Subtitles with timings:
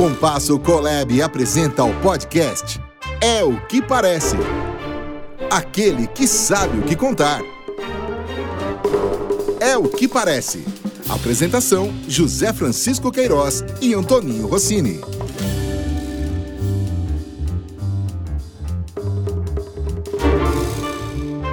[0.00, 2.80] Compasso Colab apresenta o podcast
[3.20, 4.34] É o que Parece.
[5.50, 7.42] Aquele que sabe o que contar.
[9.60, 10.64] É o que parece.
[11.06, 15.02] Apresentação: José Francisco Queiroz e Antoninho Rossini.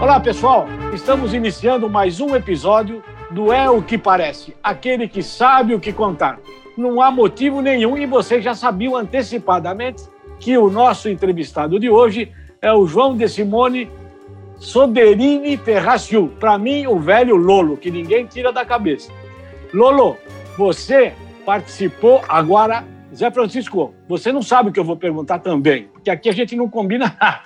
[0.01, 0.67] Olá, pessoal.
[0.93, 5.91] Estamos iniciando mais um episódio do É o que Parece, aquele que sabe o que
[5.91, 6.39] contar.
[6.77, 10.03] Não há motivo nenhum e vocês já sabiam antecipadamente
[10.39, 12.31] que o nosso entrevistado de hoje
[12.61, 13.89] é o João de Simone
[14.59, 16.31] Soderini Ferraciu.
[16.39, 19.11] Para mim, o velho Lolo, que ninguém tira da cabeça.
[19.73, 20.17] Lolo,
[20.55, 21.13] você
[21.43, 22.85] participou agora.
[23.11, 26.55] Zé Francisco, você não sabe o que eu vou perguntar também, porque aqui a gente
[26.55, 27.41] não combina nada.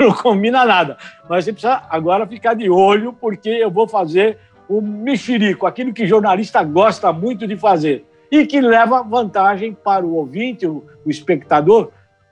[0.00, 0.98] Não combina nada.
[1.28, 4.36] Mas você precisa agora ficar de olho, porque eu vou fazer
[4.68, 8.04] o mexerico, aquilo que jornalista gosta muito de fazer
[8.40, 11.90] e que leva vantagem para o ouvinte, o, espectador,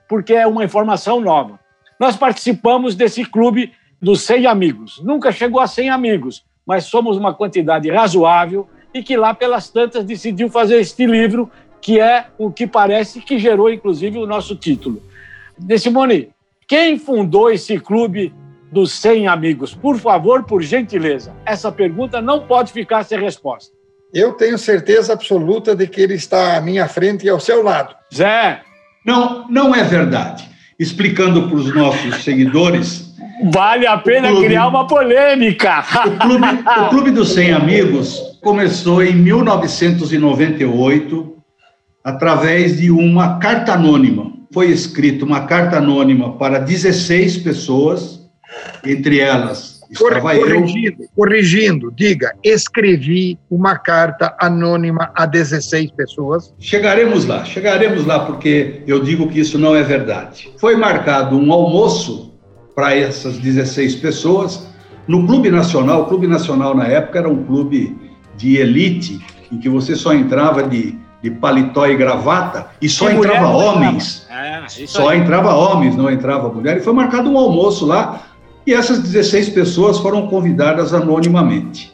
[0.09, 1.59] porque é uma informação nova.
[1.99, 5.01] Nós participamos desse clube dos 100 amigos.
[5.01, 10.03] Nunca chegou a 100 amigos, mas somos uma quantidade razoável e que lá pelas tantas
[10.03, 15.01] decidiu fazer este livro, que é o que parece que gerou inclusive o nosso título.
[15.57, 16.31] De Simone,
[16.67, 18.33] quem fundou esse clube
[18.71, 19.73] dos 100 amigos?
[19.73, 21.33] Por favor, por gentileza.
[21.45, 23.82] Essa pergunta não pode ficar sem resposta.
[24.13, 27.95] Eu tenho certeza absoluta de que ele está à minha frente e ao seu lado.
[28.13, 28.61] Zé.
[29.03, 30.47] Não, não é verdade.
[30.77, 33.11] Explicando para os nossos seguidores.
[33.51, 35.83] Vale a pena clube, criar uma polêmica.
[36.05, 41.35] O clube, o clube dos 100 Amigos começou em 1998
[42.03, 44.31] através de uma carta anônima.
[44.53, 48.21] Foi escrita uma carta anônima para 16 pessoas
[48.85, 51.07] entre elas estava corrigindo, eu.
[51.15, 56.53] Corrigindo, diga, escrevi uma carta anônima a 16 pessoas.
[56.59, 60.51] Chegaremos lá, chegaremos lá, porque eu digo que isso não é verdade.
[60.57, 62.33] Foi marcado um almoço
[62.75, 64.67] para essas 16 pessoas
[65.07, 66.03] no Clube Nacional.
[66.03, 67.95] O Clube Nacional, na época, era um clube
[68.35, 69.19] de elite,
[69.51, 74.27] em que você só entrava de, de paletó e gravata e só e entrava homens.
[74.29, 75.19] É, só aí.
[75.19, 76.77] entrava homens, não entrava mulher.
[76.77, 78.23] E foi marcado um almoço lá
[78.65, 81.91] e essas 16 pessoas foram convidadas anonimamente.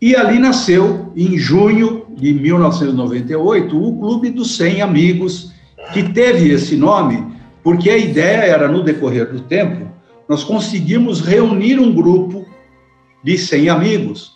[0.00, 5.52] E ali nasceu, em junho de 1998, o Clube dos 100 Amigos,
[5.92, 7.26] que teve esse nome
[7.62, 9.88] porque a ideia era, no decorrer do tempo,
[10.28, 12.46] nós conseguimos reunir um grupo
[13.22, 14.32] de 100 amigos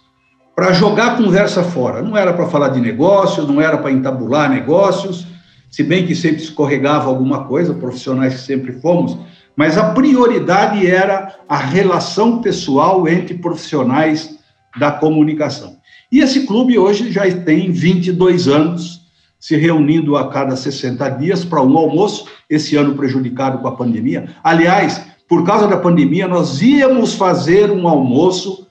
[0.55, 2.03] para jogar conversa fora.
[2.03, 5.27] Não era para falar de negócios, não era para entabular negócios,
[5.71, 9.17] se bem que sempre escorregava alguma coisa, profissionais que sempre fomos,
[9.57, 14.39] mas a prioridade era a relação pessoal entre profissionais
[14.79, 15.77] da comunicação.
[16.11, 19.03] E esse clube hoje já tem 22 anos,
[19.39, 24.29] se reunindo a cada 60 dias para um almoço, esse ano prejudicado com a pandemia.
[24.43, 28.67] Aliás, por causa da pandemia, nós íamos fazer um almoço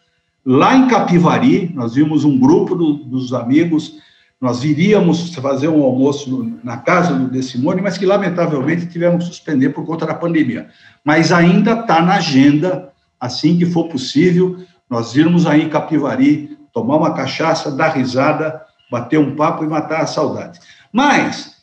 [0.45, 3.95] lá em Capivari, nós vimos um grupo do, dos amigos
[4.41, 9.69] nós iríamos fazer um almoço na casa do Decimone, mas que lamentavelmente tivemos que suspender
[9.69, 10.69] por conta da pandemia.
[11.05, 14.57] Mas ainda está na agenda, assim que for possível,
[14.89, 18.59] nós irmos aí em Capivari, tomar uma cachaça, dar risada,
[18.89, 20.59] bater um papo e matar a saudade.
[20.91, 21.57] Mas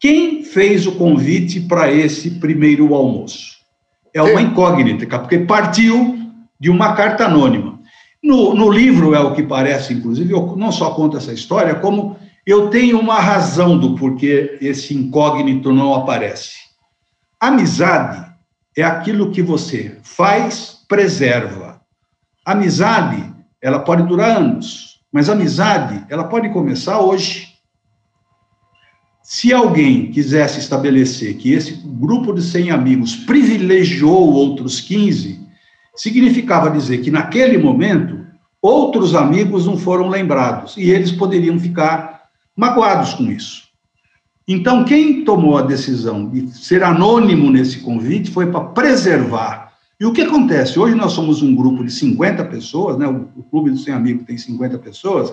[0.00, 3.56] quem fez o convite para esse primeiro almoço?
[4.14, 6.18] É uma incógnita, porque partiu
[6.58, 7.75] de uma carta anônima.
[8.22, 12.16] No, no livro, é o que parece, inclusive, eu não só conto essa história, como
[12.46, 16.54] eu tenho uma razão do porquê esse incógnito não aparece.
[17.40, 18.24] Amizade
[18.76, 21.80] é aquilo que você faz, preserva.
[22.44, 27.54] Amizade, ela pode durar anos, mas amizade, ela pode começar hoje.
[29.22, 35.45] Se alguém quisesse estabelecer que esse grupo de 100 amigos privilegiou outros 15,
[35.96, 38.26] significava dizer que naquele momento
[38.60, 42.22] outros amigos não foram lembrados e eles poderiam ficar
[42.56, 43.66] magoados com isso.
[44.48, 49.72] Então, quem tomou a decisão de ser anônimo nesse convite foi para preservar.
[49.98, 50.78] E o que acontece?
[50.78, 53.08] Hoje nós somos um grupo de 50 pessoas, né?
[53.08, 55.32] o, Clube do Sem Amigo tem 50 pessoas,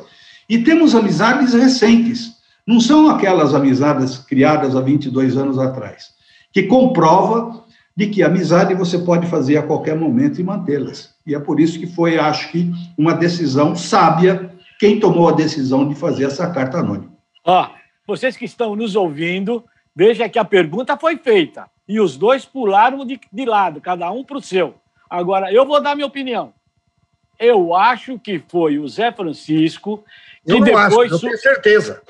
[0.49, 2.33] e temos amizades recentes.
[2.65, 6.11] Não são aquelas amizades criadas há 22 anos atrás,
[6.51, 7.63] que comprova
[7.95, 11.13] de que amizade você pode fazer a qualquer momento e mantê-las.
[11.25, 15.87] E é por isso que foi, acho que, uma decisão sábia quem tomou a decisão
[15.87, 17.13] de fazer essa carta anônima.
[17.45, 17.69] Ó,
[18.05, 19.63] vocês que estão nos ouvindo,
[19.95, 24.23] veja que a pergunta foi feita e os dois pularam de, de lado, cada um
[24.23, 24.75] para o seu.
[25.09, 26.53] Agora, eu vou dar minha opinião.
[27.39, 30.03] Eu acho que foi o Zé Francisco
[30.45, 31.13] que eu não depois.
[31.13, 32.01] Acho, eu tenho certeza.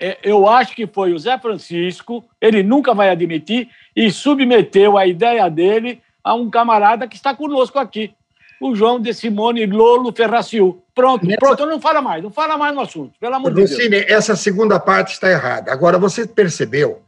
[0.00, 5.06] É, eu acho que foi o Zé Francisco, ele nunca vai admitir, e submeteu a
[5.06, 8.14] ideia dele a um camarada que está conosco aqui,
[8.60, 10.82] o João de Simone Lolo Ferraciu.
[10.94, 11.38] Pronto, Nessa...
[11.38, 14.08] pronto, não fala mais, não fala mais no assunto, pelo amor de Deus.
[14.08, 15.72] essa segunda parte está errada.
[15.72, 17.02] Agora, você percebeu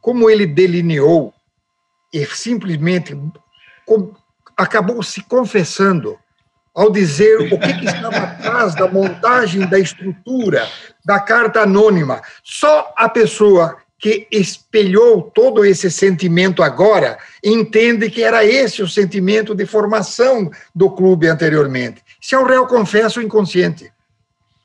[0.00, 1.34] como ele delineou
[2.12, 3.16] e simplesmente
[4.56, 6.16] acabou se confessando
[6.76, 10.68] ao dizer o que, que estava atrás da montagem da estrutura
[11.02, 12.20] da carta anônima.
[12.44, 19.54] Só a pessoa que espelhou todo esse sentimento agora entende que era esse o sentimento
[19.54, 22.02] de formação do clube anteriormente.
[22.20, 23.90] Isso é um réu confesso inconsciente.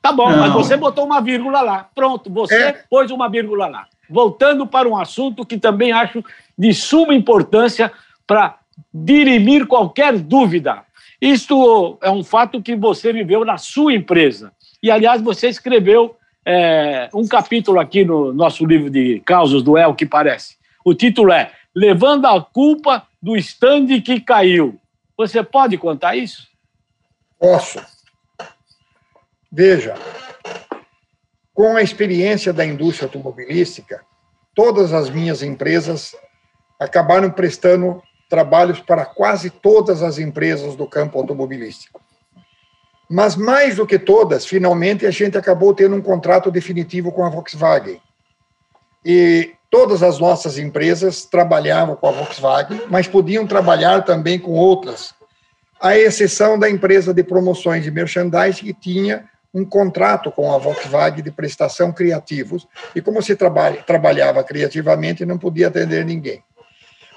[0.02, 0.38] Tá bom, Não.
[0.38, 1.88] mas você botou uma vírgula lá.
[1.96, 2.84] Pronto, você é.
[2.90, 3.86] pôs uma vírgula lá.
[4.10, 6.22] Voltando para um assunto que também acho
[6.58, 7.90] de suma importância
[8.28, 8.58] para
[8.94, 10.84] dirimir qualquer dúvida.
[11.22, 14.52] Isto é um fato que você viveu na sua empresa.
[14.82, 19.94] E, aliás, você escreveu é, um capítulo aqui no nosso livro de causas do El
[19.94, 20.56] que parece.
[20.84, 24.80] O título é Levando a culpa do stand que caiu.
[25.16, 26.48] Você pode contar isso?
[27.40, 27.80] Posso.
[29.52, 29.94] Veja,
[31.54, 34.04] com a experiência da indústria automobilística,
[34.56, 36.16] todas as minhas empresas
[36.80, 42.00] acabaram prestando trabalhos para quase todas as empresas do campo automobilístico.
[43.10, 47.30] Mas mais do que todas, finalmente a gente acabou tendo um contrato definitivo com a
[47.30, 48.02] Volkswagen.
[49.04, 55.14] E todas as nossas empresas trabalhavam com a Volkswagen, mas podiam trabalhar também com outras,
[55.82, 61.22] à exceção da empresa de promoções de merchandising que tinha um contrato com a Volkswagen
[61.22, 66.42] de prestação criativos, e como se trabalha, trabalhava criativamente, não podia atender ninguém.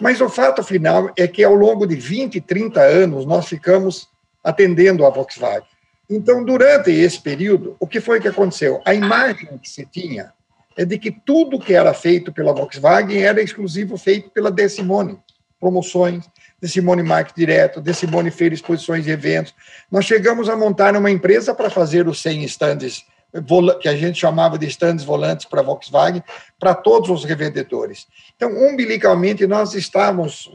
[0.00, 4.08] Mas o fato final é que ao longo de 20, 30 anos nós ficamos
[4.43, 5.69] atendendo a Volkswagen.
[6.08, 8.82] Então, durante esse período, o que foi que aconteceu?
[8.85, 10.32] A imagem que se tinha
[10.76, 15.19] é de que tudo que era feito pela Volkswagen era exclusivo feito pela Decimone,
[15.58, 16.29] promoções,
[16.61, 19.55] Decimone Marketing Direto, Decimone Feira Exposições e Eventos.
[19.90, 23.06] Nós chegamos a montar uma empresa para fazer os 100 estandes
[23.81, 26.23] que a gente chamava de estandes volantes para Volkswagen,
[26.59, 28.07] para todos os revendedores.
[28.37, 30.51] Então, umbilicalmente, nós estávamos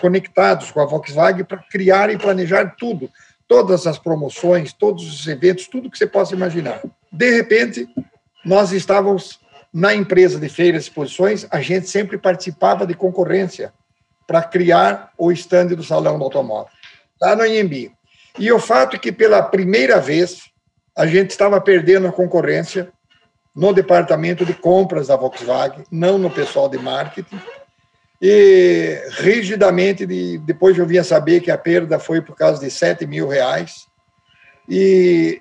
[0.00, 3.08] conectados com a Volkswagen para criar e planejar tudo,
[3.46, 6.82] todas as promoções, todos os eventos, tudo que você possa imaginar.
[7.12, 7.88] De repente,
[8.44, 9.38] nós estávamos
[9.72, 13.72] na empresa de feiras e exposições, a gente sempre participava de concorrência
[14.26, 16.72] para criar o estande do Salão do Automóvel,
[17.20, 17.92] lá no IMB.
[18.38, 20.50] E o fato é que, pela primeira vez,
[20.96, 22.90] a gente estava perdendo a concorrência
[23.54, 27.38] no departamento de compras da Volkswagen, não no pessoal de marketing,
[28.20, 33.06] e rigidamente, de, depois eu vinha saber que a perda foi por causa de 7
[33.06, 33.86] mil reais.
[34.68, 35.40] E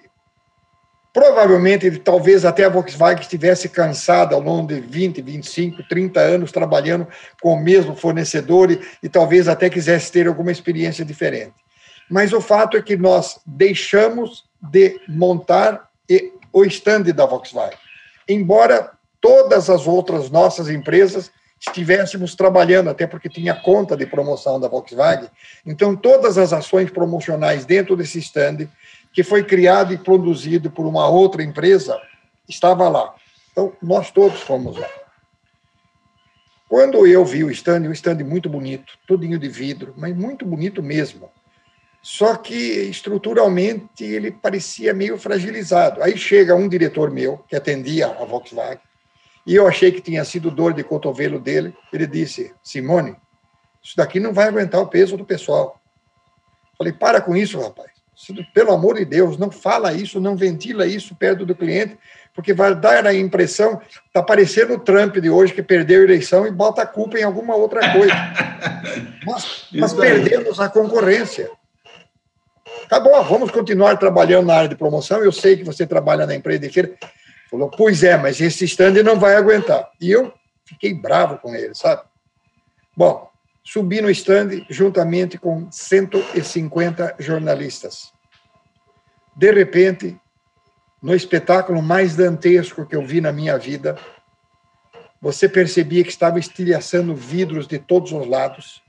[1.14, 7.08] provavelmente, talvez até a Volkswagen estivesse cansada ao longo de 20, 25, 30 anos trabalhando
[7.42, 11.65] com o mesmo fornecedor e, e talvez até quisesse ter alguma experiência diferente.
[12.10, 15.90] Mas o fato é que nós deixamos de montar
[16.52, 17.78] o stand da Volkswagen.
[18.28, 24.68] Embora todas as outras nossas empresas estivéssemos trabalhando, até porque tinha conta de promoção da
[24.68, 25.30] Volkswagen.
[25.66, 28.68] Então, todas as ações promocionais dentro desse stand,
[29.12, 32.00] que foi criado e produzido por uma outra empresa,
[32.48, 33.16] estava lá.
[33.52, 34.88] Então, nós todos fomos lá.
[36.68, 40.84] Quando eu vi o stand, um stand muito bonito, todinho de vidro, mas muito bonito
[40.84, 41.30] mesmo.
[42.06, 46.04] Só que estruturalmente ele parecia meio fragilizado.
[46.04, 48.80] Aí chega um diretor meu, que atendia a Volkswagen,
[49.44, 51.76] e eu achei que tinha sido dor de cotovelo dele.
[51.92, 53.16] Ele disse: Simone,
[53.82, 55.82] isso daqui não vai aguentar o peso do pessoal.
[56.78, 57.90] Falei: para com isso, rapaz.
[58.54, 61.98] Pelo amor de Deus, não fala isso, não ventila isso perto do cliente,
[62.36, 66.46] porque vai dar a impressão, está parecendo o Trump de hoje, que perdeu a eleição
[66.46, 68.14] e bota a culpa em alguma outra coisa.
[69.26, 71.50] Nós, nós perdemos a concorrência.
[72.90, 75.24] Tá bom, vamos continuar trabalhando na área de promoção.
[75.24, 76.96] Eu sei que você trabalha na empresa de feira.
[77.50, 79.90] Falou, pois é, mas esse stand não vai aguentar.
[80.00, 80.32] E eu
[80.66, 82.04] fiquei bravo com ele, sabe?
[82.96, 83.30] Bom,
[83.64, 88.14] subi no stand juntamente com 150 jornalistas.
[89.36, 90.18] De repente,
[91.02, 93.98] no espetáculo mais dantesco que eu vi na minha vida,
[95.22, 98.82] você percebia que estava estilhaçando vidros de todos os lados,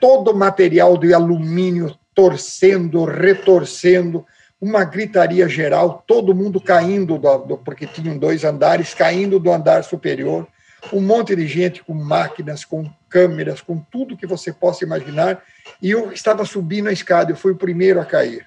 [0.00, 4.26] todo material de alumínio torcendo, retorcendo,
[4.60, 9.82] uma gritaria geral, todo mundo caindo, do, do, porque tinham dois andares, caindo do andar
[9.82, 10.46] superior,
[10.92, 15.42] um monte de gente com máquinas, com câmeras, com tudo que você possa imaginar,
[15.80, 18.46] e eu estava subindo a escada, eu fui o primeiro a cair.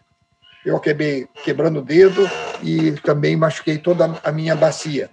[0.66, 2.30] Eu acabei quebrando o dedo
[2.62, 5.10] e também machuquei toda a minha bacia.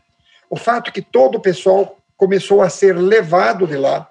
[0.48, 4.08] O fato é que todo o pessoal começou a ser levado de lá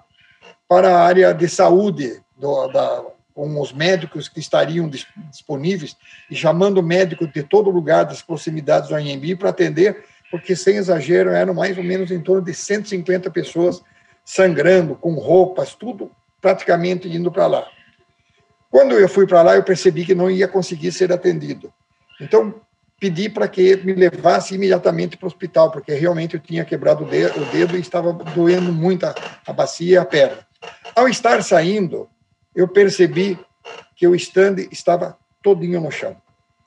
[0.68, 4.90] para a área de saúde, do, da, com os médicos que estariam
[5.30, 5.96] disponíveis,
[6.30, 11.30] e chamando médicos de todo lugar das proximidades do Anhembi para atender, porque, sem exagero,
[11.30, 13.82] eram mais ou menos em torno de 150 pessoas
[14.24, 16.10] sangrando, com roupas, tudo
[16.40, 17.66] praticamente indo para lá.
[18.70, 21.72] Quando eu fui para lá, eu percebi que não ia conseguir ser atendido.
[22.20, 22.54] Então,
[23.00, 27.08] pedi para que me levasse imediatamente para o hospital, porque realmente eu tinha quebrado o
[27.08, 30.46] dedo, e estava doendo muito a bacia e a perna.
[30.94, 32.08] Ao estar saindo,
[32.54, 33.38] eu percebi
[33.96, 36.16] que o stand estava todinho no chão,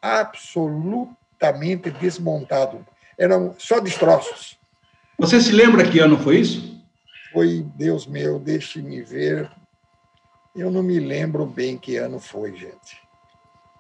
[0.02, 2.86] absolutamente desmontado.
[3.18, 4.58] Eram só destroços.
[5.18, 6.82] Você se lembra que ano foi isso?
[7.32, 9.50] Foi, Deus meu, deixe-me ver.
[10.56, 13.02] Eu não me lembro bem que ano foi, gente.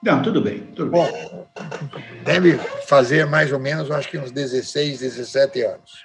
[0.01, 2.23] Não, tudo bem, tudo Bom, bem.
[2.23, 2.57] Deve
[2.87, 6.03] fazer mais ou menos, acho que uns 16, 17 anos.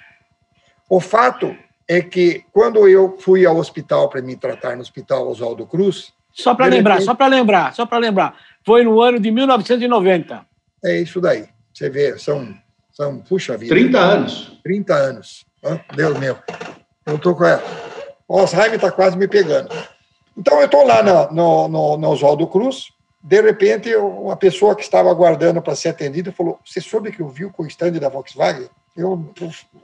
[0.89, 1.55] O fato
[1.89, 6.13] é que quando eu fui ao hospital para me tratar no Hospital Oswaldo Cruz.
[6.31, 7.05] Só para lembrar, repente...
[7.05, 8.37] só para lembrar, só para lembrar.
[8.63, 10.45] Foi no ano de 1990.
[10.85, 11.49] É isso daí.
[11.73, 12.53] Você vê, são,
[12.91, 13.73] são puxa vida.
[13.73, 14.59] 30 anos.
[14.63, 15.45] 30 anos.
[15.95, 16.37] Deus meu.
[17.07, 17.63] Eu estou com ela.
[18.27, 19.69] O Alzheimer está quase me pegando.
[20.37, 22.93] Então, eu estou lá no, no, no, no Oswaldo Cruz.
[23.21, 27.27] De repente, uma pessoa que estava aguardando para ser atendida falou: Você soube que eu
[27.27, 28.69] vi o stand da Volkswagen?
[28.99, 29.33] Eu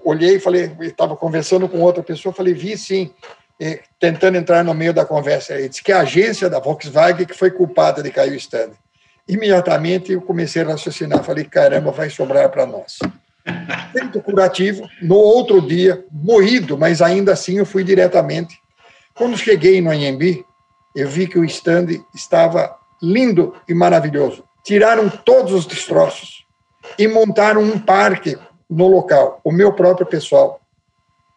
[0.03, 3.11] olhei e falei, estava conversando com outra pessoa, falei, vi sim,
[3.99, 5.53] tentando entrar no meio da conversa.
[5.53, 8.71] Ele disse que a agência da Volkswagen que foi culpada de cair o stand.
[9.27, 12.99] Imediatamente eu comecei a raciocinar, falei, caramba, vai sobrar para nós.
[13.93, 18.59] Tento curativo, no outro dia, moído, mas ainda assim eu fui diretamente.
[19.13, 20.45] Quando cheguei no Anhembi,
[20.95, 24.43] eu vi que o stand estava lindo e maravilhoso.
[24.63, 26.45] Tiraram todos os destroços
[26.97, 28.37] e montaram um parque
[28.69, 29.39] no local.
[29.43, 30.59] O meu próprio pessoal,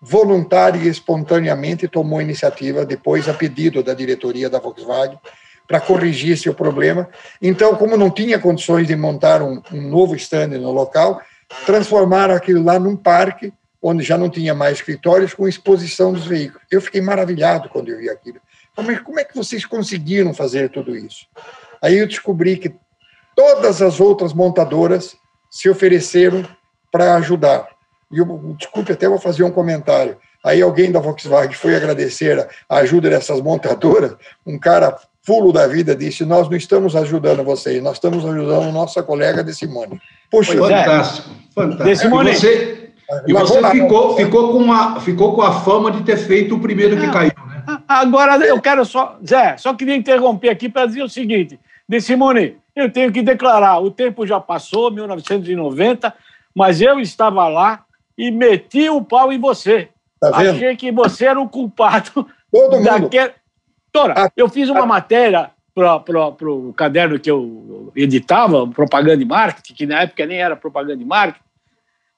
[0.00, 5.18] voluntário e espontaneamente, tomou iniciativa, depois a pedido da diretoria da Volkswagen,
[5.66, 7.08] para corrigir esse problema.
[7.42, 11.20] Então, como não tinha condições de montar um, um novo stand no local,
[11.66, 16.66] transformaram aquilo lá num parque, onde já não tinha mais escritórios, com exposição dos veículos.
[16.70, 18.40] Eu fiquei maravilhado quando eu vi aquilo.
[18.76, 21.26] Mas como é que vocês conseguiram fazer tudo isso?
[21.82, 22.74] Aí eu descobri que
[23.36, 25.16] todas as outras montadoras
[25.50, 26.46] se ofereceram
[26.90, 27.66] para ajudar.
[28.10, 30.16] E eu, desculpe, até vou fazer um comentário.
[30.44, 34.14] Aí alguém da Volkswagen foi agradecer a ajuda dessas montadoras,
[34.46, 34.96] um cara
[35.28, 39.54] fulo da vida disse: Nós não estamos ajudando vocês, nós estamos ajudando nossa colega de
[39.54, 40.00] Simone.
[40.30, 41.96] Puxa, fantástico, fantástico.
[41.96, 42.30] Simone.
[42.30, 42.90] E você,
[43.26, 46.96] e você ficou, ficou, com uma, ficou com a fama de ter feito o primeiro
[46.96, 47.78] que ah, caiu, né?
[47.86, 52.56] Agora eu quero só, Zé, só queria interromper aqui para dizer o seguinte: De Simone,
[52.74, 56.14] eu tenho que declarar, o tempo já passou, 1990
[56.58, 57.84] mas eu estava lá
[58.16, 59.90] e meti o pau em você.
[60.20, 60.56] Tá vendo?
[60.56, 62.26] Achei que você era o culpado.
[62.52, 63.32] Todo daquele...
[63.92, 69.24] Tora, ah, eu fiz uma ah, matéria para o caderno que eu editava, Propaganda e
[69.24, 71.44] Marketing, que na época nem era Propaganda e Marketing,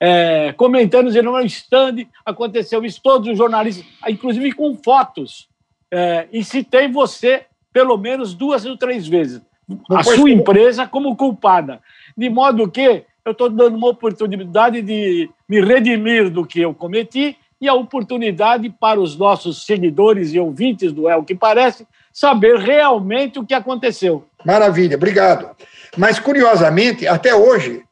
[0.01, 5.51] é, comentando, dizendo, no stand aconteceu isso, todos os jornalistas, inclusive com fotos,
[5.91, 11.15] é, e citei você pelo menos duas ou três vezes, Não a sua empresa como
[11.15, 11.81] culpada,
[12.17, 17.37] de modo que eu estou dando uma oportunidade de me redimir do que eu cometi
[17.61, 23.39] e a oportunidade para os nossos seguidores e ouvintes do El que Parece saber realmente
[23.39, 24.25] o que aconteceu.
[24.45, 25.51] Maravilha, obrigado.
[25.97, 27.85] Mas, curiosamente, até hoje,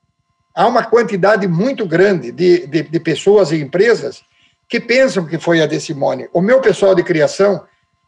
[0.55, 4.23] há uma quantidade muito grande de, de, de pessoas e empresas
[4.69, 6.29] que pensam que foi a Decimone.
[6.33, 7.63] O meu pessoal de criação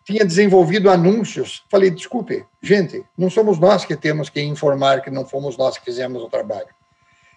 [0.05, 1.63] tinha desenvolvido anúncios.
[1.71, 5.85] Falei, desculpe, gente, não somos nós que temos que informar que não fomos nós que
[5.85, 6.80] fizemos o trabalho.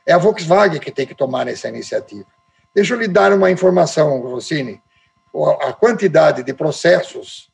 [0.06, 2.28] É a Volkswagen que tem que tomar essa iniciativa.
[2.76, 4.82] Deixa eu lhe dar uma informação, Rossini.
[5.62, 7.50] A quantidade de processos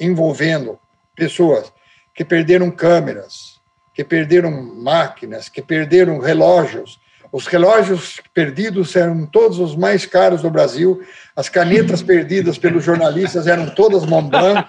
[0.00, 0.78] envolvendo
[1.14, 1.72] pessoas
[2.14, 3.60] que perderam câmeras,
[3.94, 6.98] que perderam máquinas, que perderam relógios.
[7.30, 11.02] Os relógios perdidos eram todos os mais caros do Brasil.
[11.36, 14.68] As canetas perdidas pelos jornalistas eram todas Montblanc,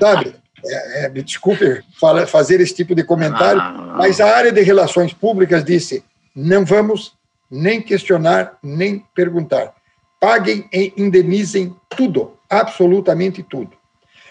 [0.00, 0.41] sabe?
[0.64, 1.82] É, é, me desculpe
[2.28, 6.04] fazer esse tipo de comentário, ah, mas a área de relações públicas disse:
[6.34, 7.14] não vamos
[7.50, 9.74] nem questionar, nem perguntar.
[10.20, 13.72] Paguem e indenizem tudo, absolutamente tudo.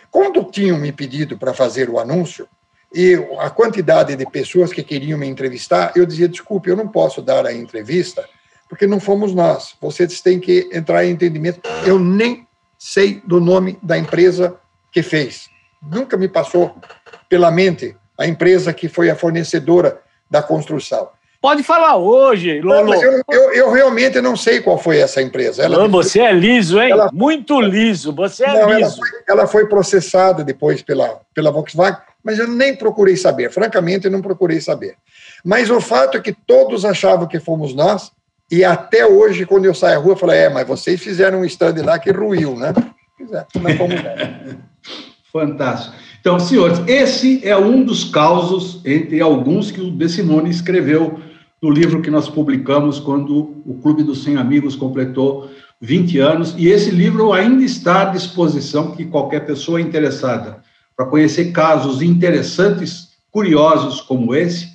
[0.09, 2.47] Quando tinham me pedido para fazer o anúncio,
[2.93, 7.21] e a quantidade de pessoas que queriam me entrevistar, eu dizia: desculpe, eu não posso
[7.21, 8.27] dar a entrevista,
[8.69, 9.75] porque não fomos nós.
[9.81, 11.61] Vocês têm que entrar em entendimento.
[11.85, 12.47] Eu nem
[12.77, 14.57] sei do nome da empresa
[14.91, 15.50] que fez
[15.81, 16.75] nunca me passou
[17.27, 21.09] pela mente a empresa que foi a fornecedora da construção.
[21.41, 22.93] Pode falar hoje, Lolo.
[22.93, 25.63] Eu, eu, eu, realmente não sei qual foi essa empresa.
[25.63, 26.91] Ela, você é liso, hein?
[26.91, 28.13] Ela, Muito liso.
[28.13, 28.79] Você é não, liso.
[28.79, 33.51] Ela foi, ela foi, processada depois pela, pela Volkswagen, mas eu nem procurei saber.
[33.51, 34.93] Francamente, eu não procurei saber.
[35.43, 38.11] Mas o fato é que todos achavam que fomos nós,
[38.51, 41.45] e até hoje, quando eu saio à rua, eu falo: é, mas vocês fizeram um
[41.45, 42.71] stand lá que ruiu, né?
[43.17, 43.95] Fizeram, não fomos
[45.31, 45.95] Fantástico.
[46.19, 51.19] Então, senhores, esse é um dos causos, entre alguns, que o De Simone escreveu
[51.61, 56.67] no livro que nós publicamos quando o Clube dos 100 Amigos completou 20 anos, e
[56.67, 60.61] esse livro ainda está à disposição que qualquer pessoa interessada
[60.95, 64.69] para conhecer casos interessantes, curiosos como esse,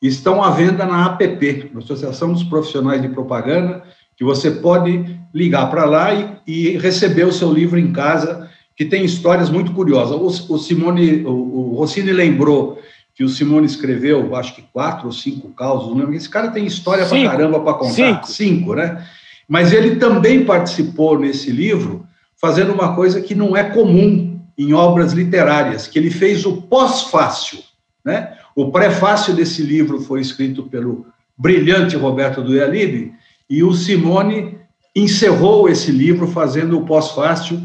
[0.00, 3.84] estão à venda na APP, na Associação dos Profissionais de Propaganda,
[4.16, 8.84] que você pode ligar para lá e, e, receber o seu livro em casa, que
[8.84, 10.16] tem histórias muito curiosas.
[10.16, 12.80] O, o Simone, o, o Rossini lembrou
[13.14, 17.04] que o Simone escreveu, acho que quatro ou cinco causos, não esse cara tem história
[17.04, 17.92] para caramba para contar.
[17.92, 18.26] Cinco.
[18.26, 19.06] cinco, né?
[19.46, 22.06] Mas ele também participou nesse livro
[22.40, 27.58] fazendo uma coisa que não é comum em obras literárias, que ele fez o pós-fácil,
[28.04, 28.32] né?
[28.54, 33.12] O prefácio desse livro foi escrito pelo brilhante Roberto Dualibe
[33.48, 34.58] e o Simone
[34.94, 37.60] encerrou esse livro fazendo o pós-fácil,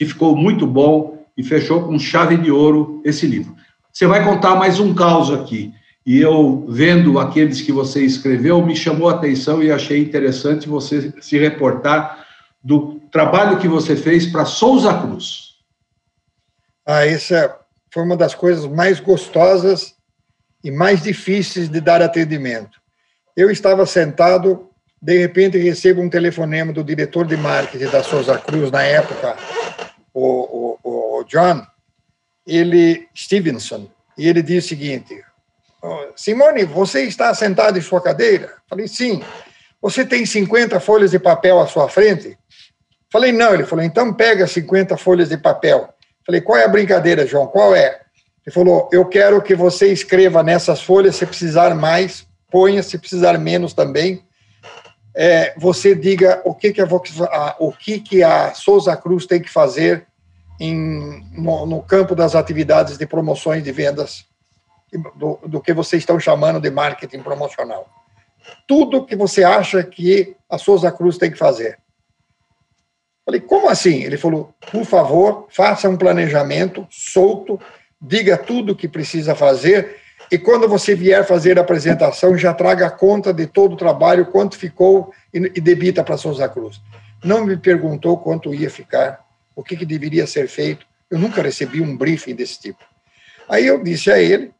[0.00, 3.54] que ficou muito bom e fechou com chave de ouro esse livro.
[3.92, 5.74] Você vai contar mais um caos aqui.
[6.06, 11.12] E eu, vendo aqueles que você escreveu, me chamou a atenção e achei interessante você
[11.20, 12.26] se reportar
[12.64, 15.56] do trabalho que você fez para Souza Cruz.
[16.86, 17.58] Ah, essa
[17.92, 19.94] foi uma das coisas mais gostosas
[20.64, 22.80] e mais difíceis de dar atendimento.
[23.36, 28.70] Eu estava sentado, de repente recebo um telefonema do diretor de marketing da Souza Cruz,
[28.70, 29.36] na época,
[30.12, 31.66] o, o, o John,
[32.46, 35.22] ele Stevenson, e ele diz o seguinte:
[36.14, 38.54] Simone, você está sentado em sua cadeira?
[38.68, 39.22] Falei, sim.
[39.80, 42.36] Você tem 50 folhas de papel à sua frente?
[43.10, 43.54] Falei, não.
[43.54, 45.88] Ele falou, então pega 50 folhas de papel.
[46.24, 47.46] Falei, qual é a brincadeira, João?
[47.46, 48.00] Qual é?
[48.46, 53.38] Ele falou, eu quero que você escreva nessas folhas, se precisar mais, ponha, se precisar
[53.38, 54.22] menos também.
[55.14, 59.50] É, você diga o que, que, a, o que, que a Souza Cruz tem que
[59.50, 60.06] fazer
[60.60, 64.26] em, no, no, campo das atividades de promoções de vendas,
[65.16, 67.88] do, do que vocês estão chamando de marketing promocional.
[68.68, 71.78] Tudo que você acha que a Souza Cruz tem que fazer.
[73.24, 74.02] Falei, como assim?
[74.02, 77.60] Ele falou, por favor, faça um planejamento solto,
[78.00, 79.96] diga tudo o que precisa fazer,
[80.30, 84.26] e quando você vier fazer a apresentação, já traga a conta de todo o trabalho,
[84.26, 86.80] quanto ficou, e debita para Souza Cruz.
[87.22, 89.24] Não me perguntou quanto ia ficar,
[89.56, 90.86] o que, que deveria ser feito.
[91.10, 92.78] Eu nunca recebi um briefing desse tipo.
[93.48, 94.52] Aí eu disse a ele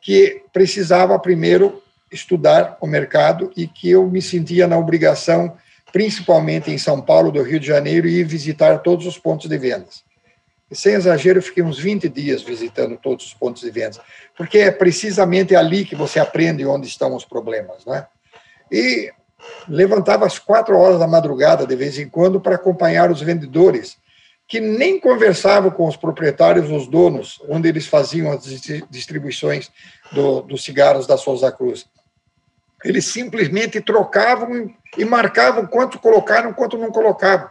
[0.00, 5.54] que precisava primeiro estudar o mercado e que eu me sentia na obrigação,
[5.92, 10.02] principalmente em São Paulo, do Rio de Janeiro, ir visitar todos os pontos de vendas.
[10.70, 14.00] E, sem exagero, eu fiquei uns 20 dias visitando todos os pontos de vendas,
[14.36, 18.06] porque é precisamente ali que você aprende onde estão os problemas, né?
[18.70, 19.10] E
[19.66, 23.96] levantava às quatro horas da madrugada, de vez em quando, para acompanhar os vendedores
[24.48, 28.44] que nem conversavam com os proprietários, os donos, onde eles faziam as
[28.90, 29.70] distribuições
[30.10, 31.86] do, dos cigarros da Souza Cruz.
[32.82, 37.50] Eles simplesmente trocavam e marcavam quanto colocaram, quanto não colocavam.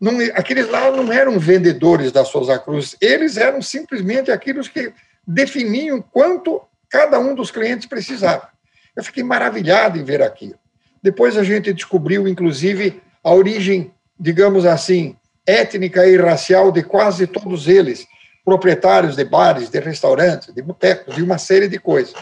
[0.00, 4.92] Não, aqueles lá não eram vendedores da Souza Cruz, eles eram simplesmente aqueles que
[5.26, 8.48] definiam quanto cada um dos clientes precisava.
[8.94, 10.58] Eu fiquei maravilhado em ver aquilo.
[11.02, 17.68] Depois a gente descobriu, inclusive, a origem, digamos assim, étnica e racial de quase todos
[17.68, 18.06] eles,
[18.44, 22.14] proprietários de bares, de restaurantes, de botecos, de uma série de coisas.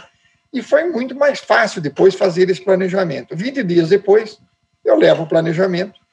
[0.53, 3.37] E foi muito mais fácil depois fazer esse planejamento.
[3.37, 4.39] 20 dias depois,
[4.85, 6.04] eu levo o planejamento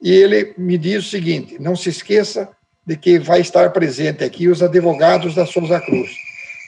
[0.00, 2.48] e ele me diz o seguinte: não se esqueça
[2.86, 6.10] de que vai estar presente aqui os advogados da Souza Cruz.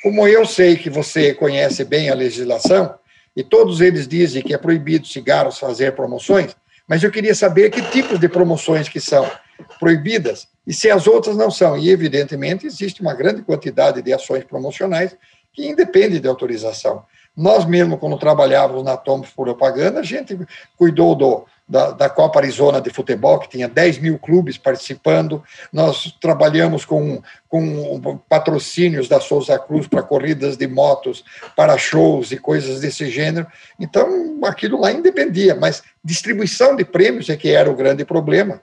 [0.02, 2.94] Como eu sei que você conhece bem a legislação,
[3.36, 6.56] e todos eles dizem que é proibido cigarros fazer promoções,
[6.88, 9.30] mas eu queria saber que tipos de promoções que são
[9.78, 11.76] proibidas e se as outras não são.
[11.76, 15.16] E, evidentemente, existe uma grande quantidade de ações promocionais
[15.52, 17.04] que independem de autorização.
[17.36, 20.38] Nós mesmo, quando trabalhávamos na Tom Propaganda, a gente
[20.78, 25.42] cuidou do, da, da, Copa Arizona de futebol, que tinha 10 mil clubes participando.
[25.70, 32.38] Nós trabalhamos com, com patrocínios da Souza Cruz para corridas de motos, para shows e
[32.38, 33.46] coisas desse gênero.
[33.78, 38.62] Então, aquilo lá independia, mas distribuição de prêmios é que era o grande problema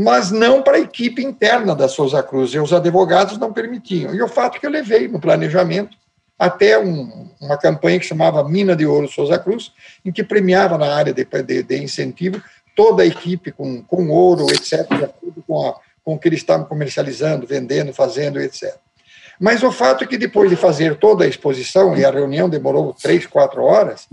[0.00, 4.14] mas não para a equipe interna da Souza Cruz, e os advogados não permitiam.
[4.14, 5.96] E o fato que eu levei no planejamento,
[6.38, 9.72] até um, uma campanha que chamava Mina de Ouro Souza Cruz,
[10.04, 12.40] em que premiava na área de, de, de incentivo
[12.76, 14.86] toda a equipe com, com ouro, etc.,
[15.46, 15.74] com, a,
[16.04, 18.76] com o que eles estavam comercializando, vendendo, fazendo, etc.
[19.40, 22.94] Mas o fato é que depois de fazer toda a exposição, e a reunião demorou
[22.94, 24.06] três, quatro horas,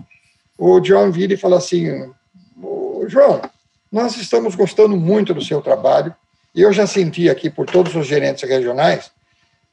[0.57, 2.11] o John vira e fala assim,
[3.07, 3.41] João,
[3.91, 6.15] nós estamos gostando muito do seu trabalho,
[6.53, 9.11] e eu já senti aqui por todos os gerentes regionais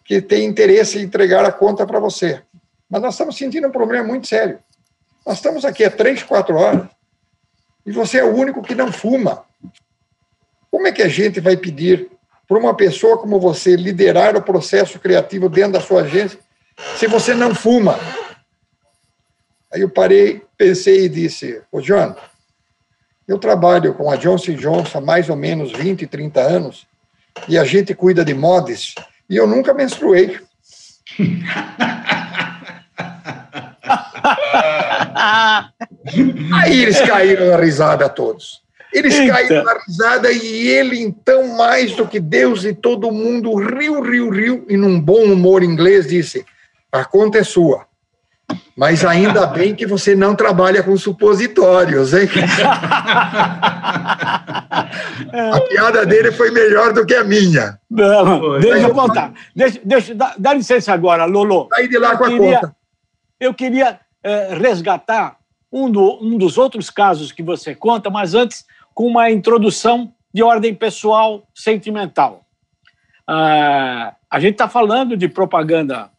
[0.05, 2.43] que tem interesse em entregar a conta para você.
[2.89, 4.59] Mas nós estamos sentindo um problema muito sério.
[5.27, 6.89] Nós estamos aqui há três, quatro horas,
[7.87, 9.45] e você é o único que não fuma.
[10.71, 12.11] Como é que a gente vai pedir
[12.49, 16.39] para uma pessoa como você liderar o processo criativo dentro da sua agência
[16.97, 17.99] se você não fuma?
[19.73, 22.15] Aí eu parei, pensei e disse: Ô, John,
[23.27, 26.87] eu trabalho com a Johnson Johnson há mais ou menos 20, 30 anos
[27.49, 28.95] e a gente cuida de mods
[29.33, 30.39] e eu nunca menstruei.
[36.53, 38.61] Aí eles caíram na risada todos.
[38.93, 39.33] Eles Eita.
[39.33, 44.29] caíram na risada e ele, então, mais do que Deus e todo mundo, riu, riu,
[44.29, 46.45] riu, e num bom humor inglês disse:
[46.93, 47.87] A conta é sua.
[48.77, 52.29] Mas ainda bem que você não trabalha com supositórios, hein?
[55.33, 57.79] a piada dele foi melhor do que a minha.
[57.91, 59.33] Não, deixa eu contar.
[59.55, 61.69] Deixa, deixa, dá, dá licença agora, Lolo.
[61.75, 62.77] Sai de lá eu com queria, a conta.
[63.39, 65.37] Eu queria é, resgatar
[65.71, 70.43] um, do, um dos outros casos que você conta, mas antes com uma introdução de
[70.43, 72.45] ordem pessoal sentimental.
[73.27, 76.11] Ah, a gente está falando de propaganda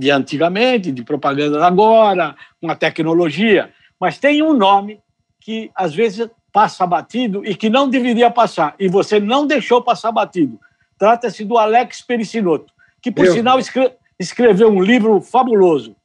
[0.00, 4.98] de antigamente, de propaganda agora, uma tecnologia, mas tem um nome
[5.38, 10.10] que às vezes passa batido e que não deveria passar, e você não deixou passar
[10.10, 10.58] batido.
[10.98, 15.96] Trata-se do Alex Pericinoto, que, por Meu sinal, escre escreveu um livro fabuloso.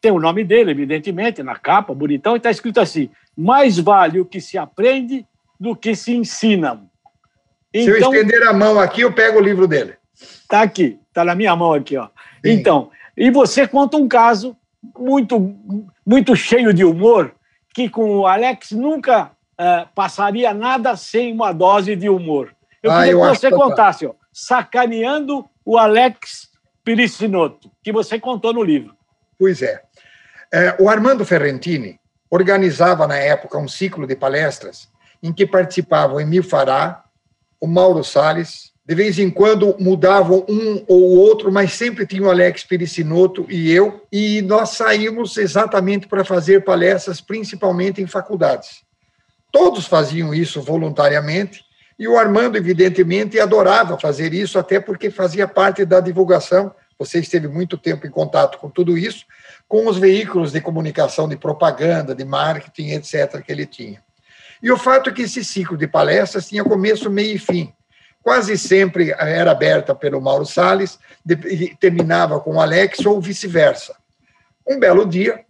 [0.00, 4.24] Tem o nome dele, evidentemente, na capa, bonitão, e está escrito assim: mais vale o
[4.24, 5.26] que se aprende
[5.60, 6.82] do que se ensina.
[7.72, 9.94] Então, se eu então estender a mão aqui, eu pego o livro dele.
[10.14, 11.96] Está aqui, está na minha mão aqui.
[11.96, 12.08] Ó.
[12.44, 14.56] Então, e você conta um caso
[14.98, 15.54] muito,
[16.04, 17.34] muito cheio de humor,
[17.72, 22.54] que com o Alex nunca uh, passaria nada sem uma dose de humor.
[22.82, 26.50] Eu ah, queria eu que você contasse, ó, sacaneando o Alex
[26.84, 28.94] Pericinoto, que você contou no livro.
[29.38, 29.82] Pois é.
[30.52, 30.76] é.
[30.78, 31.98] O Armando Ferrentini
[32.30, 34.88] organizava, na época, um ciclo de palestras
[35.22, 37.04] em que participavam Emil Fará,
[37.58, 42.30] o Mauro Salles, de vez em quando mudavam um ou outro, mas sempre tinha o
[42.30, 48.82] Alex Pericinoto e eu, e nós saímos exatamente para fazer palestras, principalmente em faculdades.
[49.50, 51.64] Todos faziam isso voluntariamente,
[51.98, 56.74] e o Armando, evidentemente, adorava fazer isso, até porque fazia parte da divulgação.
[56.98, 59.24] Você esteve muito tempo em contato com tudo isso,
[59.66, 64.02] com os veículos de comunicação, de propaganda, de marketing, etc., que ele tinha.
[64.62, 67.72] E o fato é que esse ciclo de palestras tinha começo, meio e fim
[68.24, 73.94] quase sempre era aberta pelo Mauro Salles e terminava com o Alex ou vice-versa.
[74.66, 75.44] Um belo dia,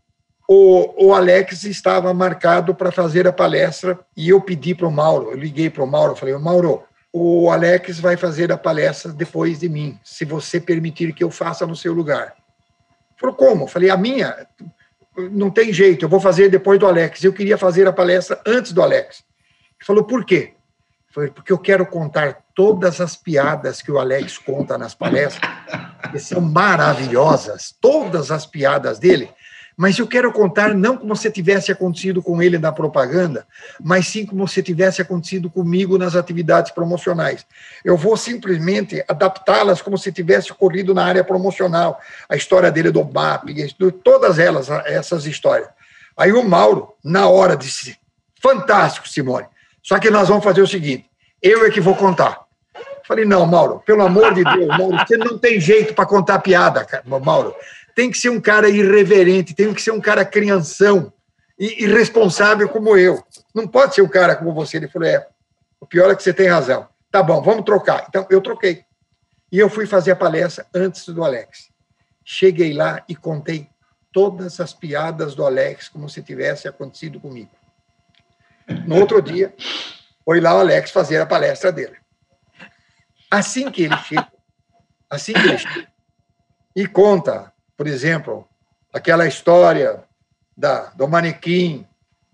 [0.48, 5.30] o, o Alex estava marcado para fazer a palestra e eu pedi para o Mauro,
[5.30, 6.82] eu liguei para o Mauro, falei, Mauro,
[7.12, 11.64] o Alex vai fazer a palestra depois de mim, se você permitir que eu faça
[11.64, 12.34] no seu lugar.
[12.34, 13.68] Ele falou, como?
[13.68, 14.48] Falei, a minha,
[15.30, 17.22] não tem jeito, eu vou fazer depois do Alex.
[17.22, 19.22] Eu queria fazer a palestra antes do Alex.
[19.78, 20.54] Ele falou, por quê?
[21.12, 25.50] Foi porque eu quero contar todas as piadas que o Alex conta nas palestras,
[26.10, 29.30] que são maravilhosas, todas as piadas dele,
[29.76, 33.44] mas eu quero contar não como se tivesse acontecido com ele na propaganda,
[33.80, 37.44] mas sim como se tivesse acontecido comigo nas atividades promocionais.
[37.84, 43.04] Eu vou simplesmente adaptá-las como se tivesse ocorrido na área promocional, a história dele do
[43.04, 43.48] MAP,
[44.04, 45.68] todas elas, essas histórias.
[46.16, 47.96] Aí o Mauro, na hora, disse:
[48.40, 49.46] Fantástico, Simone.
[49.82, 51.10] Só que nós vamos fazer o seguinte:
[51.42, 52.43] eu é que vou contar.
[53.06, 56.86] Falei, não, Mauro, pelo amor de Deus, Mauro, você não tem jeito para contar piada,
[57.04, 57.54] Mauro.
[57.94, 61.12] Tem que ser um cara irreverente, tem que ser um cara crianção
[61.58, 63.22] e irresponsável como eu.
[63.54, 64.78] Não pode ser um cara como você.
[64.78, 65.26] Ele falou, é,
[65.78, 66.88] o pior é que você tem razão.
[67.10, 68.06] Tá bom, vamos trocar.
[68.08, 68.84] Então, eu troquei.
[69.52, 71.68] E eu fui fazer a palestra antes do Alex.
[72.24, 73.68] Cheguei lá e contei
[74.10, 77.50] todas as piadas do Alex como se tivesse acontecido comigo.
[78.86, 79.54] No outro dia,
[80.24, 81.96] foi lá o Alex fazer a palestra dele.
[83.30, 84.28] Assim que ele chega,
[85.10, 85.88] assim que ele chega,
[86.76, 88.46] e conta, por exemplo,
[88.92, 90.02] aquela história
[90.56, 91.86] da, do manequim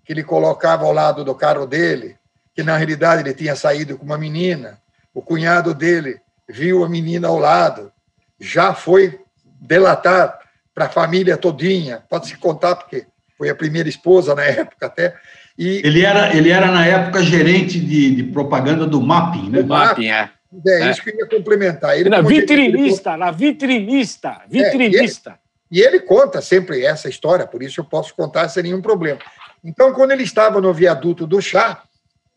[0.05, 2.17] que ele colocava ao lado do carro dele,
[2.55, 4.81] que na realidade ele tinha saído com uma menina,
[5.15, 7.93] o cunhado dele viu a menina ao lado,
[8.39, 9.21] já foi
[9.61, 10.39] delatar
[10.75, 15.15] para a família todinha, pode se contar, porque foi a primeira esposa na época até.
[15.59, 19.63] E, ele, era, ele era, na época, gerente de, de propaganda do Mapping, né?
[19.63, 20.31] Do Mapping, é.
[20.67, 21.99] É, é, isso que eu ia complementar.
[21.99, 25.31] Ele, na vitrinista, na vitrinista, vitrinista.
[25.31, 25.35] É,
[25.71, 28.83] e, ele, e ele conta sempre essa história, por isso eu posso contar sem nenhum
[28.83, 29.21] problema.
[29.63, 31.83] Então, quando ele estava no viaduto do chá,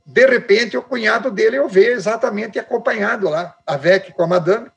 [0.06, 4.70] de repente, o cunhado dele eu vejo exatamente acompanhado lá, a VEC com a madame.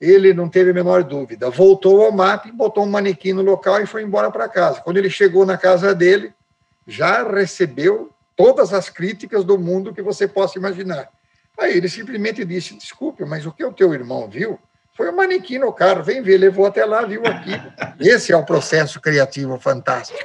[0.00, 1.48] Ele não teve a menor dúvida.
[1.48, 4.80] Voltou ao MAP, botou um manequim no local e foi embora para casa.
[4.80, 6.34] Quando ele chegou na casa dele,
[6.86, 11.08] já recebeu todas as críticas do mundo que você possa imaginar.
[11.58, 14.58] Aí ele simplesmente disse: Desculpe, mas o que o teu irmão viu
[14.96, 16.02] foi um manequim no carro.
[16.02, 17.52] Vem ver, levou até lá, viu aqui.
[18.00, 20.18] Esse é o processo criativo fantástico.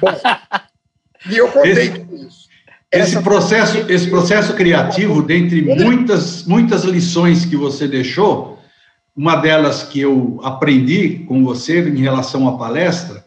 [0.00, 0.14] Bom,
[1.28, 2.48] e eu contei esse, isso.
[2.90, 8.58] Esse processo, esse processo criativo, dentre muitas, muitas lições que você deixou,
[9.16, 13.24] uma delas que eu aprendi com você em relação à palestra,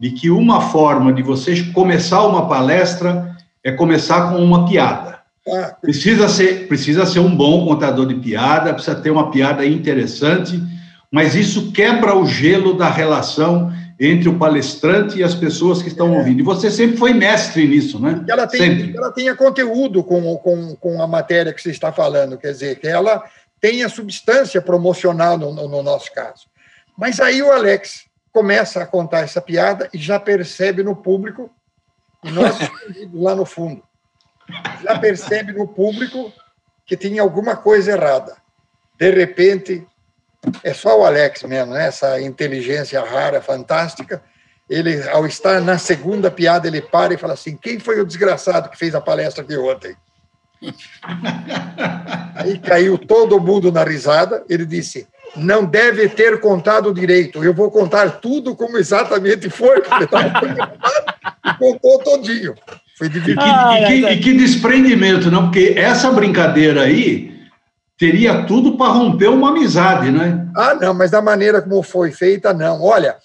[0.00, 5.15] de que uma forma de você começar uma palestra é começar com uma piada.
[5.48, 5.76] Ah.
[5.80, 10.60] Precisa ser, precisa ser um bom contador de piada, precisa ter uma piada interessante,
[11.10, 16.14] mas isso quebra o gelo da relação entre o palestrante e as pessoas que estão
[16.14, 16.18] é.
[16.18, 16.40] ouvindo.
[16.40, 18.22] E você sempre foi mestre nisso, né?
[18.24, 18.92] Que ela, tem, sempre.
[18.92, 22.78] que ela tenha conteúdo com, com, com a matéria que você está falando, quer dizer,
[22.78, 23.24] que ela
[23.60, 26.46] tenha substância promocional no, no, no nosso caso.
[26.96, 31.50] Mas aí o Alex começa a contar essa piada e já percebe no público,
[32.22, 32.54] e nós
[33.14, 33.82] lá no fundo,
[34.82, 36.32] já percebe no público
[36.84, 38.36] que tinha alguma coisa errada.
[38.98, 39.86] De repente,
[40.62, 41.86] é só o Alex mesmo, né?
[41.86, 44.22] essa inteligência rara, fantástica.
[44.68, 48.68] Ele, ao estar na segunda piada, ele para e fala assim: quem foi o desgraçado
[48.68, 49.96] que fez a palestra aqui ontem?
[52.34, 54.44] Aí caiu todo mundo na risada.
[54.48, 55.06] Ele disse:
[55.36, 57.44] não deve ter contado direito.
[57.44, 59.78] Eu vou contar tudo como exatamente foi.
[61.44, 62.54] e contou todinho.
[62.96, 63.40] Foi dividido.
[63.40, 65.44] Ah, e, que, e que desprendimento, não?
[65.44, 67.46] Porque essa brincadeira aí
[67.98, 70.48] teria tudo para romper uma amizade, né?
[70.56, 72.82] Ah, não, mas da maneira como foi feita, não.
[72.82, 73.16] Olha,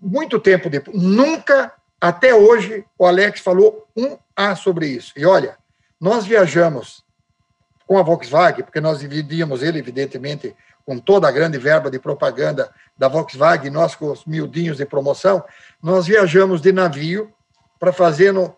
[0.00, 5.12] muito tempo depois, nunca, até hoje, o Alex falou um A sobre isso.
[5.16, 5.56] E olha,
[5.98, 7.02] nós viajamos
[7.86, 12.70] com a Volkswagen, porque nós dividíamos ele, evidentemente, com toda a grande verba de propaganda
[12.96, 15.42] da Volkswagen, nós com os miudinhos de promoção,
[15.82, 17.32] nós viajamos de navio
[17.78, 18.54] para fazer no,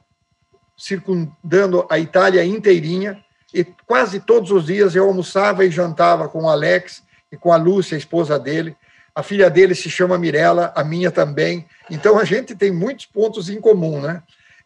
[0.81, 6.49] circundando a Itália inteirinha, e quase todos os dias eu almoçava e jantava com o
[6.49, 8.75] Alex e com a Lúcia, a esposa dele.
[9.15, 11.67] A filha dele se chama Mirella, a minha também.
[11.91, 14.23] Então a gente tem muitos pontos em comum, né?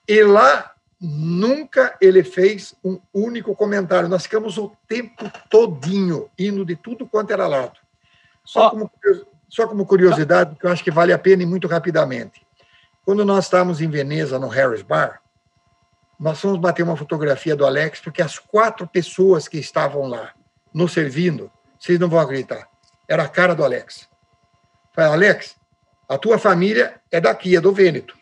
[0.07, 4.09] E lá nunca ele fez um único comentário.
[4.09, 7.81] Nós ficamos o tempo todinho indo de tudo quanto era lado.
[8.45, 8.91] Só, como,
[9.49, 12.47] só como curiosidade, que eu acho que vale a pena e muito rapidamente.
[13.05, 15.24] Quando nós estávamos em Veneza, no Harris Bar,
[16.19, 20.33] nós fomos bater uma fotografia do Alex, porque as quatro pessoas que estavam lá
[20.73, 22.69] nos servindo, vocês não vão acreditar,
[23.09, 24.09] era a cara do Alex.
[24.93, 25.57] Falei, Alex,
[26.09, 28.17] a tua família é daqui, é do Vêneto.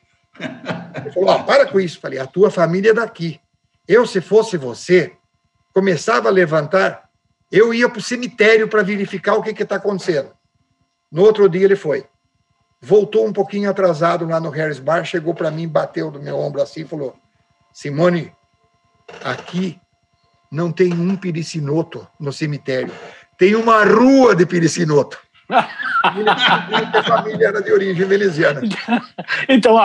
[0.96, 2.00] Ele falou, ah, para com isso.
[2.00, 3.40] Falei, a tua família é daqui.
[3.87, 5.12] Eu, se fosse você,
[5.74, 7.11] começava a levantar,
[7.50, 10.31] eu ia para o cemitério para verificar o que está acontecendo.
[11.11, 12.07] No outro dia ele foi.
[12.81, 16.62] Voltou um pouquinho atrasado lá no Harris Bar, chegou para mim, bateu no meu ombro
[16.62, 17.14] assim e falou:
[17.72, 18.32] Simone,
[19.24, 19.78] aqui
[20.50, 22.92] não tem um piricinoto no cemitério.
[23.38, 25.18] Tem uma rua de piricinoto.
[25.50, 28.61] a família era de origem veneziana.
[29.48, 29.76] Então,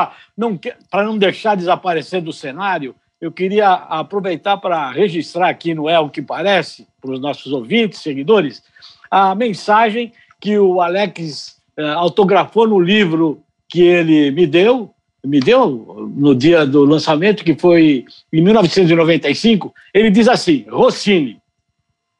[0.89, 6.09] para não deixar desaparecer do cenário, eu queria aproveitar para registrar aqui no É o
[6.09, 8.61] que Parece, para os nossos ouvintes, seguidores,
[9.09, 14.93] a mensagem que o Alex eh, autografou no livro que ele me deu,
[15.25, 21.41] me deu no dia do lançamento, que foi em 1995, ele diz assim: Rossini,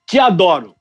[0.06, 0.76] te adoro,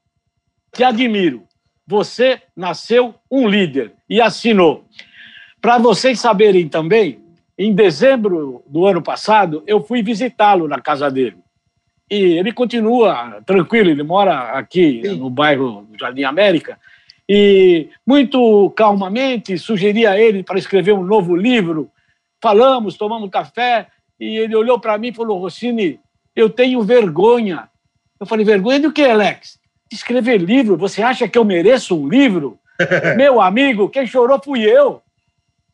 [0.72, 1.44] te admiro.
[1.86, 4.84] Você nasceu um líder e assinou.
[5.60, 7.20] Para vocês saberem também,
[7.56, 11.36] em dezembro do ano passado, eu fui visitá-lo na casa dele.
[12.10, 15.16] E ele continua tranquilo, ele mora aqui Sim.
[15.16, 16.78] no bairro Jardim América.
[17.28, 21.90] E muito calmamente sugeri a ele para escrever um novo livro
[22.46, 23.88] falamos, tomamos café,
[24.20, 25.98] e ele olhou para mim e falou: Rossini,
[26.34, 27.68] eu tenho vergonha.
[28.20, 29.58] Eu falei: vergonha do que, Alex?
[29.90, 30.76] De escrever livro?
[30.76, 32.56] Você acha que eu mereço um livro?
[33.16, 35.02] Meu amigo, quem chorou fui eu.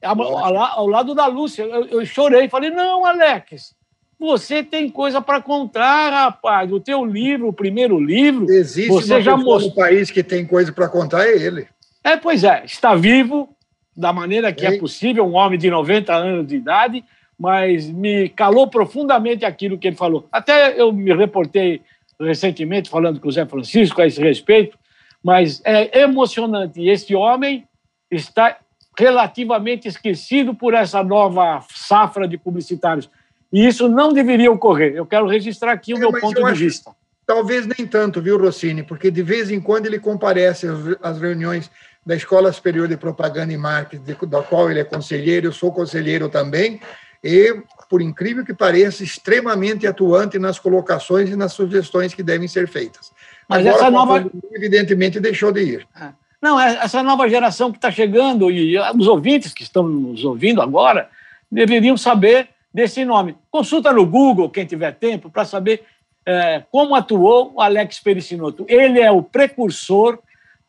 [0.03, 1.63] Ao, ao lado da Lúcia.
[1.63, 2.49] Eu, eu chorei.
[2.49, 3.75] Falei: não, Alex,
[4.19, 6.73] você tem coisa para contar, rapaz.
[6.73, 8.51] O teu livro, o primeiro livro.
[8.51, 9.69] Existe você já mostrou...
[9.69, 11.69] no país que tem coisa para contar, é ele.
[12.03, 13.55] É, pois é, está vivo,
[13.97, 17.05] da maneira que é possível, um homem de 90 anos de idade,
[17.39, 20.27] mas me calou profundamente aquilo que ele falou.
[20.31, 21.83] Até eu me reportei
[22.21, 24.79] recentemente falando com o Zé Francisco a esse respeito,
[25.23, 26.87] mas é emocionante.
[26.89, 27.67] Esse homem
[28.11, 28.59] está
[28.99, 33.11] relativamente esquecido por essa nova safra de publicitários.
[33.53, 34.95] E isso não deveria ocorrer.
[34.95, 36.93] Eu quero registrar aqui o é, meu ponto de vista.
[37.27, 38.83] Talvez nem tanto, viu, Rossini?
[38.83, 40.67] Porque de vez em quando ele comparece
[41.03, 41.71] às reuniões
[42.05, 46.29] da Escola Superior de Propaganda e Marketing, da qual ele é conselheiro, eu sou conselheiro
[46.29, 46.81] também,
[47.23, 52.67] e, por incrível que pareça, extremamente atuante nas colocações e nas sugestões que devem ser
[52.67, 53.13] feitas.
[53.49, 54.31] Mas Agora, essa nova.
[54.53, 55.87] Evidentemente, deixou de ir.
[56.01, 56.09] É.
[56.41, 60.61] Não, é, essa nova geração que está chegando, e os ouvintes que estão nos ouvindo
[60.61, 61.09] agora,
[61.49, 63.37] deveriam saber desse nome.
[63.49, 65.85] Consulta no Google, quem tiver tempo, para saber
[66.27, 68.65] é, como atuou o Alex Pericinoto.
[68.69, 70.19] Ele é o precursor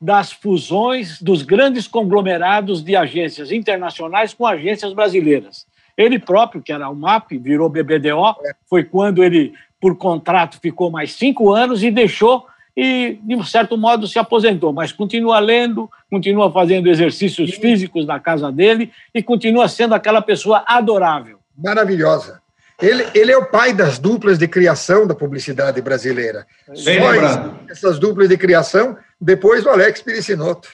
[0.04, 5.66] das fusões dos grandes conglomerados de agências internacionais com agências brasileiras.
[5.98, 8.36] Ele próprio, que era o MAP, virou BBDO,
[8.70, 13.78] foi quando ele, por contrato, ficou mais cinco anos e deixou e, de um certo
[13.78, 19.70] modo, se aposentou, mas continua lendo, continua fazendo exercícios físicos na casa dele e continua
[19.70, 21.40] sendo aquela pessoa adorável.
[21.58, 22.44] Maravilhosa.
[22.82, 26.46] Ele, ele é o pai das duplas de criação da publicidade brasileira.
[26.84, 27.60] Bem Só lembrado.
[27.70, 30.70] Essas duplas de criação, depois do Alex Piricinoto.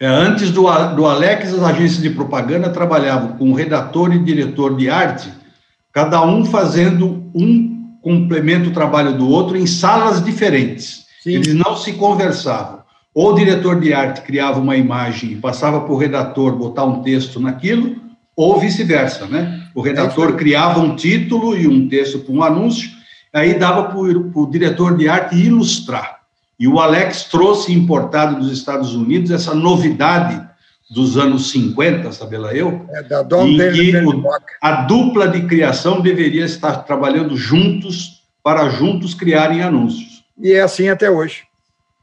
[0.00, 0.62] É, antes do,
[0.94, 5.32] do Alex, as agências de propaganda trabalhavam com redator e diretor de arte,
[5.92, 11.04] cada um fazendo um complemento do trabalho do outro em salas diferentes.
[11.22, 11.34] Sim.
[11.34, 12.82] Eles não se conversavam.
[13.14, 17.00] Ou o diretor de arte criava uma imagem e passava para o redator botar um
[17.00, 17.96] texto naquilo,
[18.36, 19.68] ou vice-versa, né?
[19.72, 22.90] O redator é criava um título e um texto para um anúncio,
[23.32, 26.23] aí dava para o diretor de arte ilustrar.
[26.58, 30.42] E o Alex trouxe importado dos Estados Unidos essa novidade
[30.90, 34.22] dos anos 50, sabe lá eu, é, da em que o,
[34.60, 40.22] a dupla de criação deveria estar trabalhando juntos para juntos criarem anúncios.
[40.38, 41.44] E é assim até hoje.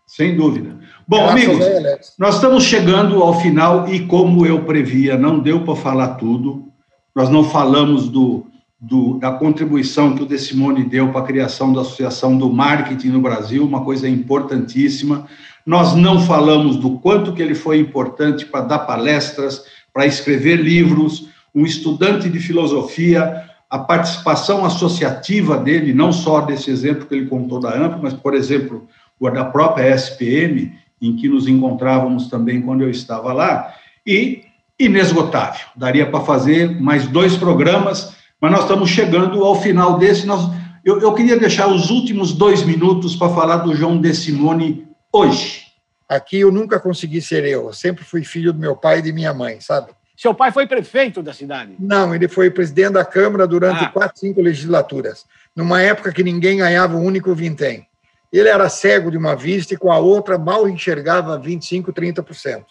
[0.07, 0.75] Sem dúvida.
[1.07, 5.75] Bom, Graças amigos, nós estamos chegando ao final e, como eu previa, não deu para
[5.75, 6.67] falar tudo.
[7.15, 8.45] Nós não falamos do,
[8.81, 13.09] do, da contribuição que o De Simone deu para a criação da Associação do Marketing
[13.09, 15.27] no Brasil, uma coisa importantíssima.
[15.63, 19.63] Nós não falamos do quanto que ele foi importante para dar palestras,
[19.93, 27.05] para escrever livros, um estudante de filosofia, a participação associativa dele, não só desse exemplo
[27.05, 28.87] que ele contou da AMP, mas, por exemplo,
[29.31, 34.43] da própria SPM, em que nos encontrávamos também quando eu estava lá, e
[34.79, 35.67] inesgotável.
[35.75, 40.25] Daria para fazer mais dois programas mas nós estamos chegando ao final desse.
[40.25, 40.49] Nós,
[40.83, 45.67] eu, eu queria deixar os últimos dois minutos para falar do João De Simone hoje.
[46.09, 49.13] Aqui eu nunca consegui ser eu, eu sempre fui filho do meu pai e de
[49.13, 49.91] minha mãe, sabe?
[50.17, 51.75] Seu pai foi prefeito da cidade?
[51.79, 53.89] Não, ele foi presidente da Câmara durante ah.
[53.89, 55.25] quatro, cinco legislaturas,
[55.55, 57.87] numa época que ninguém ganhava um único vintém.
[58.31, 62.65] Ele era cego de uma vista e com a outra mal enxergava 25, 30%.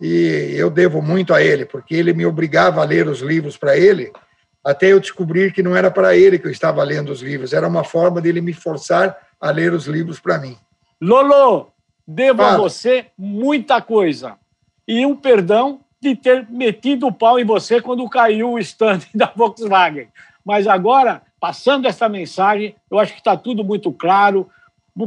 [0.00, 3.76] E eu devo muito a ele, porque ele me obrigava a ler os livros para
[3.76, 4.12] ele,
[4.64, 7.66] até eu descobrir que não era para ele que eu estava lendo os livros, era
[7.66, 10.56] uma forma dele me forçar a ler os livros para mim.
[11.00, 11.72] Lolo,
[12.06, 12.54] devo Fala.
[12.54, 14.36] a você muita coisa.
[14.86, 19.32] E um perdão de ter metido o pau em você quando caiu o stand da
[19.34, 20.08] Volkswagen.
[20.44, 24.48] Mas agora, passando essa mensagem, eu acho que está tudo muito claro.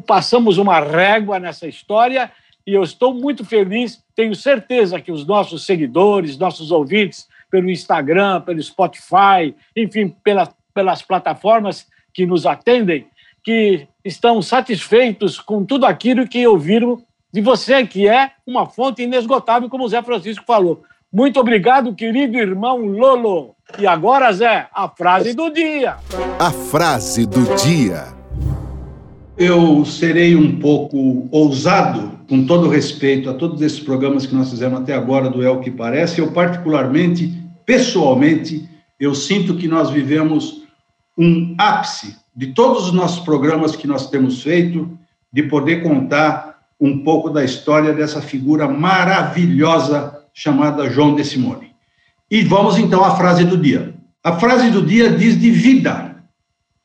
[0.07, 2.31] Passamos uma régua nessa história
[2.65, 4.03] e eu estou muito feliz.
[4.15, 11.03] Tenho certeza que os nossos seguidores, nossos ouvintes, pelo Instagram, pelo Spotify, enfim, pela, pelas
[11.03, 13.05] plataformas que nos atendem,
[13.43, 19.69] que estão satisfeitos com tudo aquilo que ouviram de você, que é uma fonte inesgotável,
[19.69, 20.81] como o Zé Francisco falou.
[21.11, 23.53] Muito obrigado, querido irmão Lolo.
[23.77, 25.97] E agora, Zé, a frase do dia.
[26.39, 28.05] A frase do dia.
[29.37, 34.81] Eu serei um pouco ousado, com todo respeito a todos esses programas que nós fizemos
[34.81, 36.19] até agora do É o que Parece.
[36.19, 40.63] Eu, particularmente, pessoalmente, eu sinto que nós vivemos
[41.17, 44.97] um ápice de todos os nossos programas que nós temos feito,
[45.31, 51.71] de poder contar um pouco da história dessa figura maravilhosa chamada João de Simone.
[52.29, 53.93] E vamos então à frase do dia.
[54.23, 56.15] A frase do dia diz de vida,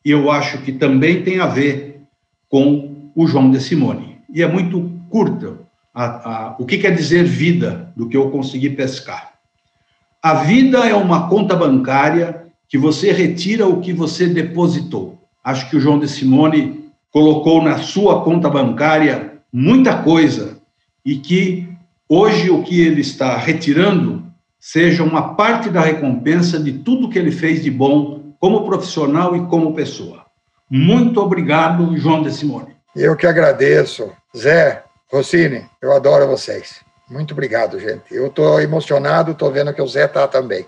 [0.05, 2.03] e eu acho que também tem a ver
[2.49, 4.19] com o João de Simone.
[4.33, 5.59] E é muito curta
[5.95, 9.38] a, a, o que quer dizer vida, do que eu consegui pescar.
[10.23, 15.17] A vida é uma conta bancária que você retira o que você depositou.
[15.45, 20.59] Acho que o João de Simone colocou na sua conta bancária muita coisa
[21.05, 21.69] e que
[22.09, 24.25] hoje o que ele está retirando
[24.59, 29.47] seja uma parte da recompensa de tudo que ele fez de bom como profissional e
[29.47, 30.27] como pessoa.
[30.69, 32.77] Muito obrigado, João de Simone.
[32.95, 34.11] Eu que agradeço.
[34.37, 36.88] Zé, Rossini, eu adoro vocês.
[37.11, 38.13] Muito obrigado, gente.
[38.15, 40.67] Eu estou emocionado, estou vendo que o Zé está também.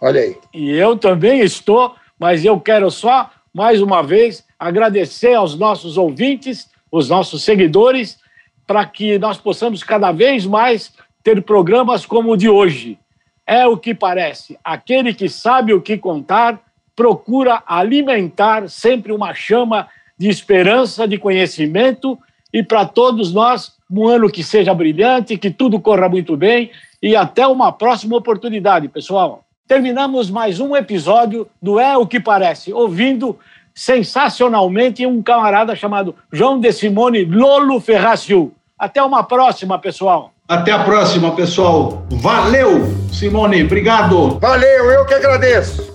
[0.00, 0.36] Olha aí.
[0.52, 6.70] E eu também estou, mas eu quero só, mais uma vez, agradecer aos nossos ouvintes,
[6.90, 8.18] os nossos seguidores,
[8.66, 12.98] para que nós possamos cada vez mais ter programas como o de hoje.
[13.46, 14.58] É o que parece.
[14.64, 16.60] Aquele que sabe o que contar
[16.96, 22.18] procura alimentar sempre uma chama de esperança, de conhecimento
[22.52, 26.70] e para todos nós um ano que seja brilhante, que tudo corra muito bem
[27.02, 29.44] e até uma próxima oportunidade, pessoal.
[29.68, 33.38] Terminamos mais um episódio do É o que Parece, ouvindo
[33.74, 38.52] sensacionalmente um camarada chamado João de Simone Lolo Ferraciu.
[38.78, 40.32] Até uma próxima, pessoal.
[40.48, 42.04] Até a próxima, pessoal.
[42.10, 43.62] Valeu, Simone.
[43.62, 44.38] Obrigado.
[44.40, 45.92] Valeu, eu que agradeço.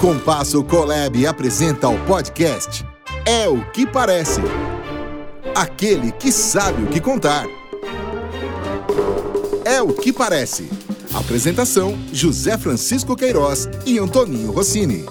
[0.00, 2.84] Compasso Colab apresenta o podcast
[3.24, 4.42] É o que Parece.
[5.56, 7.46] Aquele que sabe o que contar.
[9.64, 10.68] É o que parece.
[11.14, 15.06] Apresentação: José Francisco Queiroz e Antoninho Rossini.